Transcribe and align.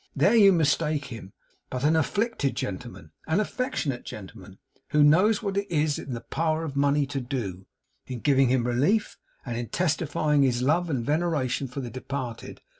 There 0.15 0.33
you 0.35 0.51
mistake 0.51 1.05
him; 1.13 1.31
but 1.69 1.83
an 1.83 1.95
afflicted 1.95 2.55
gentleman, 2.55 3.11
an 3.27 3.39
affectionate 3.39 4.03
gentleman, 4.03 4.57
who 4.89 5.03
knows 5.03 5.43
what 5.43 5.57
it 5.57 5.69
is 5.69 5.99
in 5.99 6.13
the 6.13 6.21
power 6.21 6.63
of 6.63 6.75
money 6.75 7.05
to 7.05 7.21
do, 7.21 7.67
in 8.07 8.21
giving 8.21 8.47
him 8.47 8.65
relief, 8.65 9.19
and 9.45 9.55
in 9.59 9.69
testifying 9.69 10.41
his 10.41 10.63
love 10.63 10.89
and 10.89 11.05
veneration 11.05 11.67
for 11.67 11.81
the 11.81 11.91
departed. 11.91 12.61